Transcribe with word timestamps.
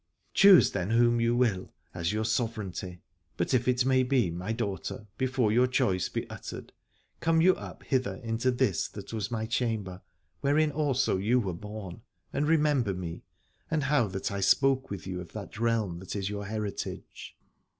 Choose 0.33 0.71
then 0.71 0.89
whom 0.89 1.21
you 1.21 1.35
will, 1.35 1.71
as 1.93 2.07
of 2.07 2.13
your 2.13 2.23
sovranty: 2.25 3.01
but 3.37 3.53
if 3.53 3.67
it 3.67 3.85
may 3.85 4.01
be, 4.01 4.31
my 4.31 4.51
daughter, 4.51 5.05
before 5.15 5.51
your 5.51 5.67
choice 5.67 6.09
be 6.09 6.27
uttered, 6.27 6.73
come 7.19 7.39
you 7.39 7.53
up 7.53 7.83
hither 7.83 8.15
into 8.23 8.49
this 8.49 8.87
that 8.87 9.13
was 9.13 9.29
my 9.29 9.45
chamber, 9.45 10.01
wherein 10.39 10.71
also 10.71 11.17
you 11.17 11.39
were 11.39 11.53
born, 11.53 12.01
and 12.33 12.47
remember 12.47 12.95
me, 12.95 13.21
and 13.69 13.83
how 13.83 14.07
that 14.07 14.31
I 14.31 14.39
spoke 14.39 14.89
with 14.89 15.05
you 15.05 15.21
of 15.21 15.33
that 15.33 15.59
realm 15.59 15.99
that 15.99 16.15
is 16.15 16.31
your 16.31 16.47
heritage. 16.47 17.37